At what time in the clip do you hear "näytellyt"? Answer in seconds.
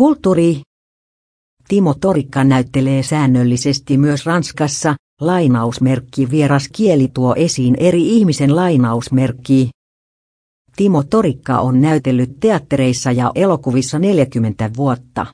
11.80-12.30